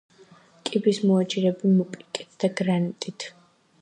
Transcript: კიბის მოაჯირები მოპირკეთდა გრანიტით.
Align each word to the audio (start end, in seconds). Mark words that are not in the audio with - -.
კიბის 0.69 1.01
მოაჯირები 1.09 1.73
მოპირკეთდა 1.75 2.51
გრანიტით. 2.63 3.29